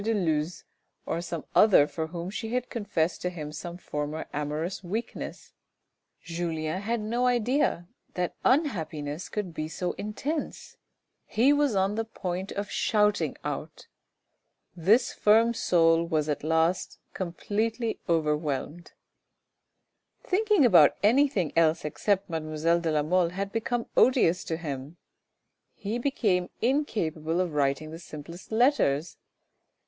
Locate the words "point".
12.03-12.51